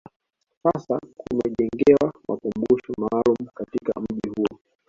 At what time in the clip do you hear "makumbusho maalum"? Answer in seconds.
2.27-3.35